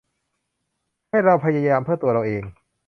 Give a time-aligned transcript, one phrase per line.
[1.09, 2.43] ให้เราพยายามเพื่อตัวเราเอง